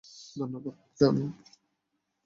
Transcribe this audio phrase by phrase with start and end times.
[0.35, 1.23] ধন্যবাদ, জানু।